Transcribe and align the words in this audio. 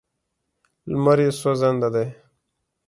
لمر 0.91 1.17
یې 1.25 1.29
سوځنده 1.41 1.89
دی. 1.93 2.07